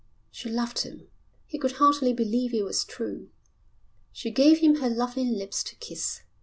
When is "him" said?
0.79-1.09, 4.57-4.77